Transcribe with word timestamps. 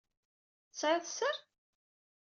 Tesɛiḍ 0.69 1.03
sser? 1.07 1.37